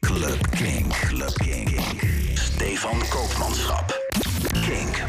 Club 0.00 0.50
Kink. 0.50 0.92
Club 1.08 1.34
Kink. 1.34 1.80
Stefan 2.34 2.98
Koopmanschap. 3.08 3.98
Kink. 4.52 5.02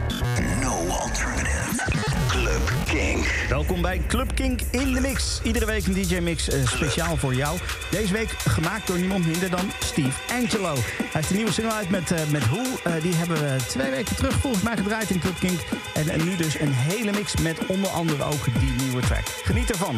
No 0.62 0.88
alternative. 0.88 1.92
Club 2.28 2.72
Kink. 2.86 3.26
Welkom 3.50 3.82
bij 3.82 4.02
Club 4.08 4.36
Kink 4.36 4.62
in 4.72 4.94
de 4.94 5.00
Mix. 5.00 5.40
Iedere 5.44 5.66
week 5.66 5.88
een 5.88 5.94
DJ-mix 5.94 6.50
eh, 6.50 6.68
speciaal 6.68 7.18
voor 7.18 7.34
jou. 7.34 7.58
Deze 7.92 8.14
week 8.14 8.30
gemaakt 8.30 8.88
door 8.88 8.98
niemand 8.98 9.26
minder 9.26 9.50
dan 9.50 9.72
Steve 9.80 10.34
Angelo. 10.34 10.74
Hij 10.74 11.06
heeft 11.12 11.30
een 11.30 11.36
nieuwe 11.36 11.52
single 11.52 11.74
uit 11.74 11.90
met, 11.90 12.12
eh, 12.12 12.20
met 12.30 12.50
Who. 12.50 12.62
Eh, 12.84 12.94
die 13.02 13.16
hebben 13.16 13.38
we 13.42 13.56
twee 13.68 13.92
weken 13.92 14.16
terug 14.16 14.34
volgens 14.34 14.64
mij 14.64 14.78
gedraaid 14.78 15.10
in 15.10 15.20
Club 15.20 15.40
Kink. 15.40 15.60
En, 15.94 16.10
en 16.10 16.24
nu 16.24 16.36
dus 16.36 16.60
een 16.60 16.74
hele 16.74 17.12
mix 17.12 17.36
met 17.36 17.66
onder 17.66 17.90
andere 17.90 18.24
ook 18.24 18.46
die 18.60 18.86
nieuwe 18.86 19.02
track. 19.02 19.28
Geniet 19.44 19.70
ervan. 19.70 19.96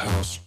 house. 0.00 0.43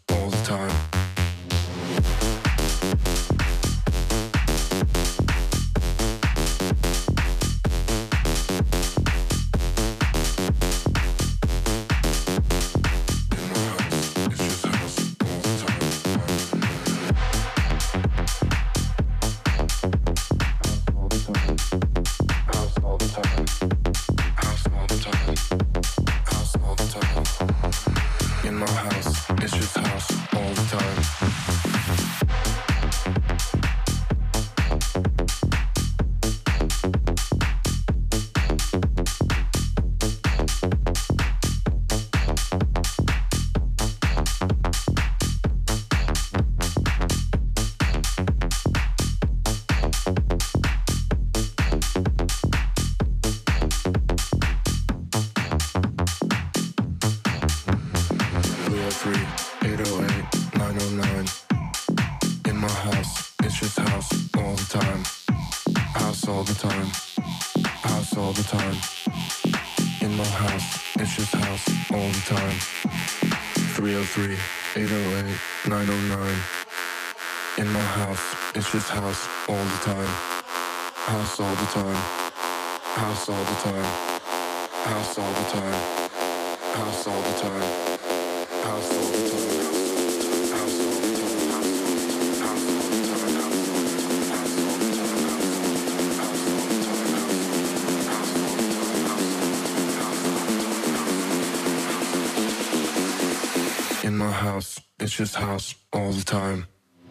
Just 105.17 105.33
house 105.33 105.73
all 105.93 106.11
the 106.11 106.23
time. 106.23 106.67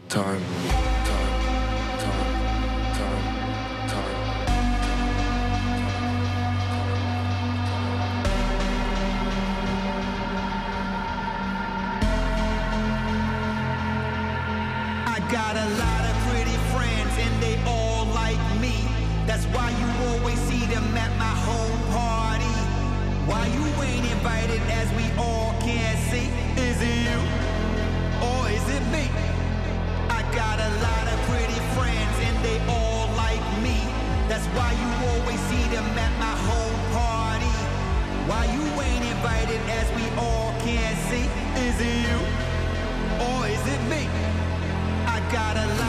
Time. 0.09 0.41
got 0.41 0.96
you 24.07 24.13
ain't 24.13 24.19
invited 24.19 24.61
as 24.71 24.89
we 24.95 25.05
all 25.19 25.55
can 25.61 25.97
see? 26.11 26.29
Is 26.61 26.81
it 26.81 27.11
you? 27.11 27.21
or 28.23 28.49
is 28.49 28.67
it 28.69 28.83
me? 28.93 29.09
I 30.09 30.23
got 30.35 30.59
a 30.59 30.71
lot 30.87 31.05
of 31.13 31.19
pretty 31.31 31.61
friends 31.77 32.17
and 32.27 32.37
they 32.45 32.59
all 32.69 33.09
like 33.17 33.43
me. 33.63 33.79
That's 34.29 34.47
why 34.57 34.71
you 34.73 34.89
always 35.11 35.41
see 35.51 35.65
them 35.75 35.87
at 35.99 36.13
my 36.19 36.37
home 36.51 36.81
party. 36.93 37.57
Why 38.29 38.45
you 38.55 38.65
ain't 38.83 39.05
invited 39.05 39.61
as 39.81 39.87
we 39.97 40.05
all 40.19 40.53
can 40.61 40.93
see? 41.09 41.27
Is 41.67 41.77
it 41.81 41.97
you 42.07 42.19
or 43.27 43.47
is 43.47 43.65
it 43.75 43.83
me? 43.91 44.09
I 45.07 45.21
got 45.33 45.57
a 45.57 45.67
lot 45.81 45.86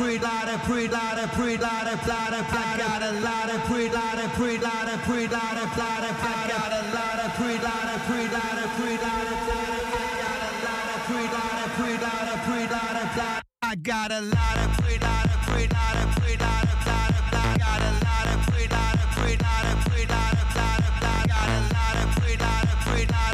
a 0.00 0.18
lot 0.18 0.48
of 0.48 0.60
pretty, 0.64 0.88
lot 0.88 1.18
of 1.18 1.30
pretty, 1.32 1.56
lot 1.58 1.86
of 1.86 2.06
lot 2.06 2.32
of, 2.32 2.44
I 2.50 2.76
got 2.78 3.02
a 3.02 3.12
lot 3.20 3.50
of 3.50 3.60
pretty, 3.64 3.94
lot 3.94 4.18
of 4.18 4.32
pretty, 4.32 4.58
lot 4.58 4.88
of 4.88 5.00
pretty, 5.02 5.28
lot 5.28 5.56
of, 5.56 5.76
lot 5.78 6.02
of, 6.02 6.16
I 6.18 6.48
got 6.48 6.72
a 6.72 6.82
lot 6.94 7.18
of 7.24 7.30
pretty, 7.36 7.62
lot 7.62 7.94
of 7.94 8.02
pretty, 8.06 8.28
lot 8.34 8.58
of 8.58 8.70
pretty, 8.74 8.96
lot 8.98 9.22
of, 9.22 9.38
lot 9.48 9.70
of, 9.70 9.94
I 9.94 10.16
got 10.18 10.42
a 10.42 10.62
lot 10.66 10.88
of 10.94 11.02
pretty, 11.06 11.28
lot 11.30 11.58
of 11.62 11.70
pretty, 11.78 11.98
lot 12.02 12.26
of 12.26 12.40
pretty, 12.42 12.66
lot 12.74 12.96
of, 12.96 13.16
lot 13.16 13.42
I 13.62 13.74
got 13.76 14.10
a 14.10 14.20
lot 14.20 14.56
of 14.58 14.70
pretty, 14.78 14.98
lot 14.98 15.26
of 15.26 15.40
pretty, 15.46 15.68
lot 15.74 15.96
of 15.96 16.10
pretty, 16.16 16.38
lot 16.42 16.64
of, 16.64 16.86
lot 16.86 17.10
of, 17.10 17.34
I 17.34 17.58
got 17.58 17.80
a 17.80 17.92
lot 18.02 18.26
of 18.34 18.40
pretty, 18.50 18.68
lot 18.74 18.94
of 18.98 19.08
pretty, 19.14 19.36
lot 19.38 19.64
of 19.64 19.78
pretty, 19.86 20.06
lot 20.10 20.34
of, 20.34 20.56
lot 20.58 20.80
of, 20.82 20.94
I 21.04 21.22
got 21.30 21.48
a 21.48 21.60
lot 21.70 21.96
of 22.02 22.08
pretty, 22.18 22.36
lot 22.42 22.64
of 22.66 22.78
pretty, 22.82 23.12
lot 23.12 23.33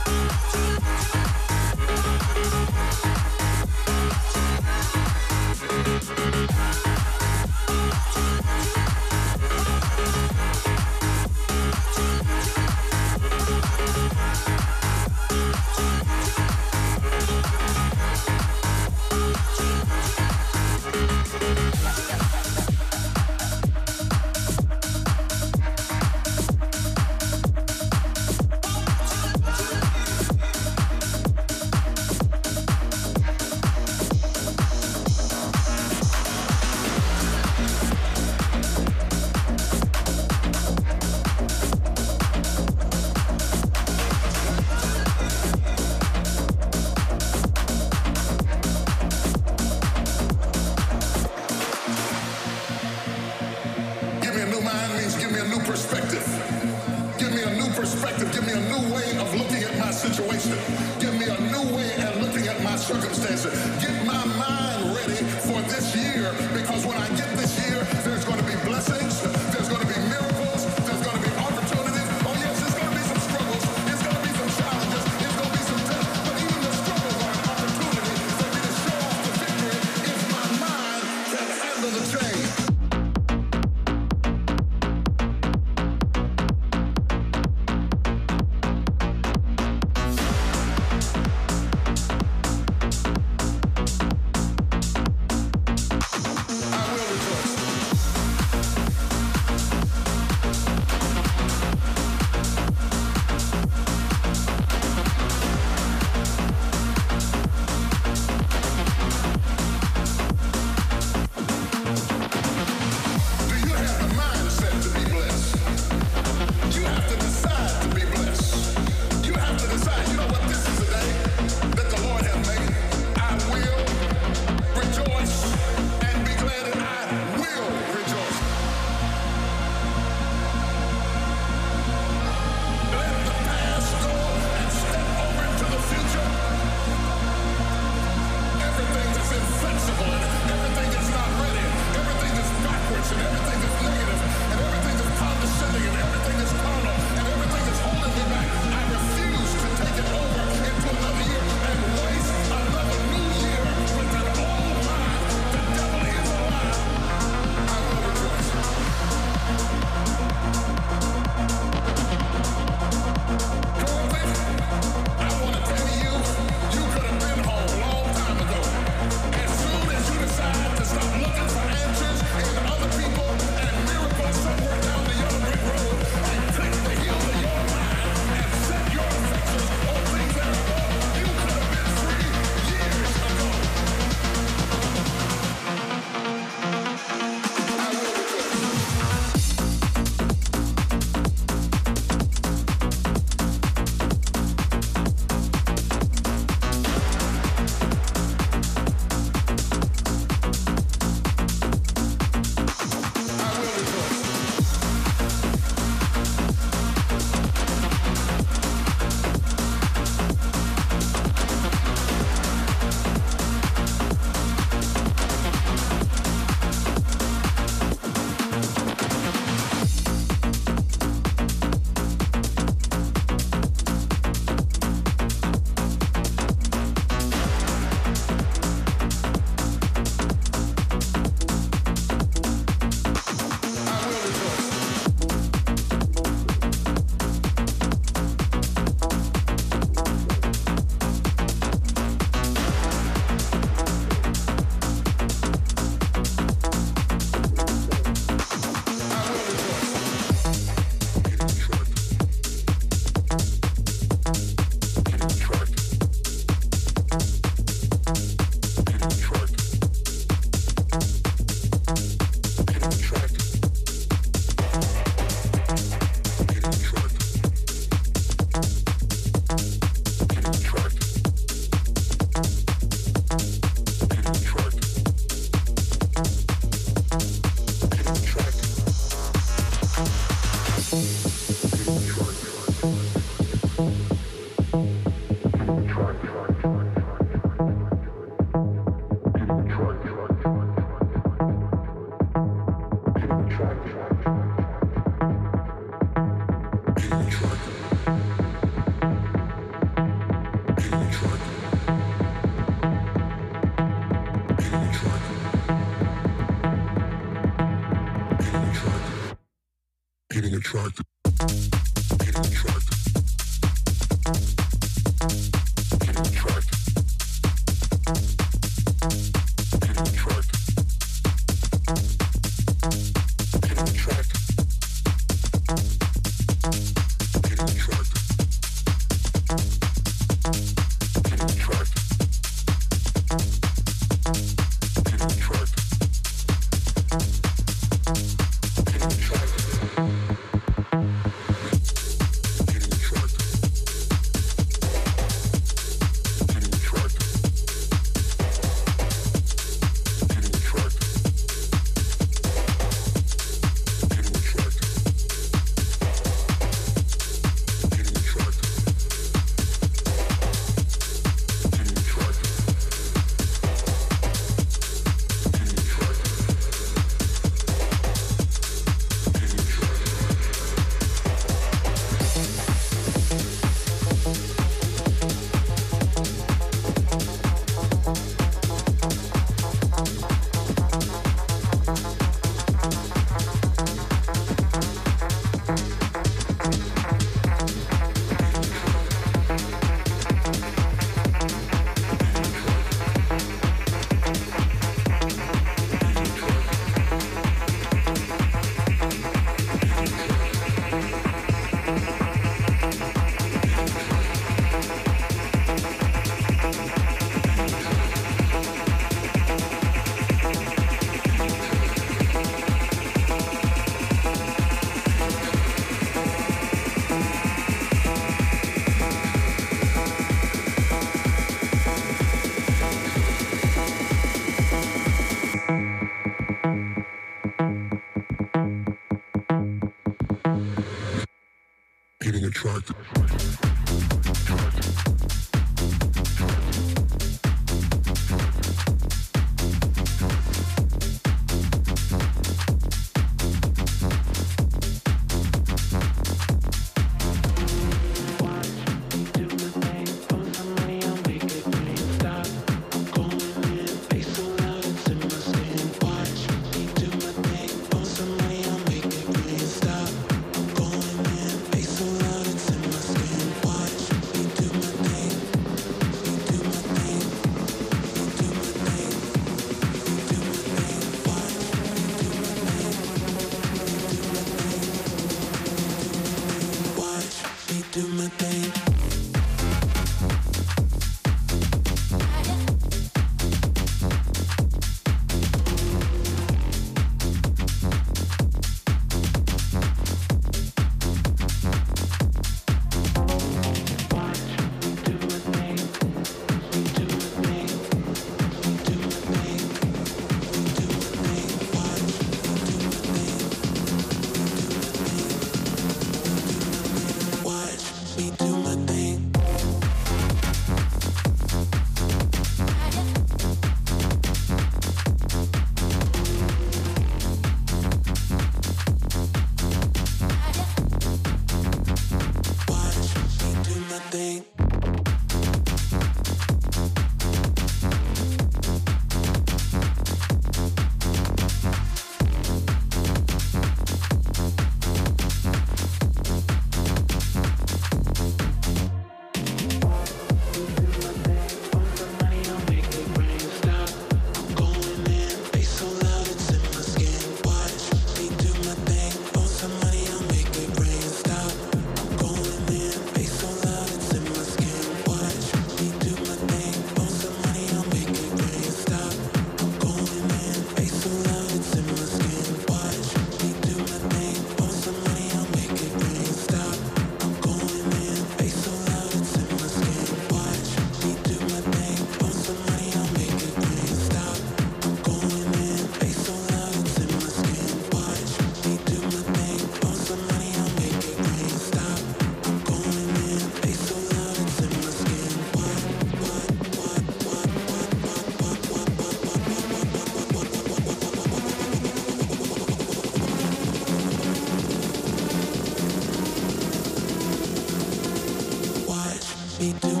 me 599.61 599.73
do. 599.73 600.00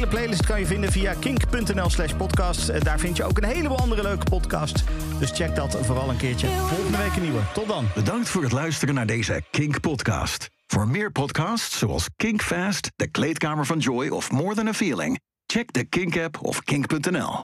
Hele 0.00 0.12
playlist 0.12 0.46
kan 0.46 0.60
je 0.60 0.66
vinden 0.66 0.92
via 0.92 1.14
kink.nl 1.14 1.90
slash 1.90 2.12
podcast. 2.14 2.68
Eh, 2.68 2.80
Daar 2.80 2.98
vind 2.98 3.16
je 3.16 3.24
ook 3.24 3.36
een 3.38 3.44
heleboel 3.44 3.78
andere 3.78 4.02
leuke 4.02 4.24
podcasts. 4.24 4.82
Dus 5.18 5.30
check 5.30 5.54
dat 5.54 5.76
vooral 5.82 6.08
een 6.10 6.16
keertje. 6.16 6.46
Volgende 6.48 6.98
week 6.98 7.16
een 7.16 7.22
nieuwe. 7.22 7.40
Tot 7.54 7.68
dan. 7.68 7.88
Bedankt 7.94 8.28
voor 8.28 8.42
het 8.42 8.52
luisteren 8.52 8.94
naar 8.94 9.06
deze 9.06 9.42
Kink-podcast. 9.50 10.48
Voor 10.66 10.88
meer 10.88 11.12
podcasts 11.12 11.78
zoals 11.78 12.06
Kink 12.16 12.42
Fast, 12.42 12.90
De 12.96 13.06
Kleedkamer 13.06 13.66
van 13.66 13.78
Joy 13.78 14.08
of 14.08 14.30
More 14.30 14.54
Than 14.54 14.68
a 14.68 14.72
Feeling... 14.72 15.20
check 15.46 15.72
de 15.72 15.84
Kink-app 15.84 16.38
of 16.42 16.62
kink.nl. 16.62 17.38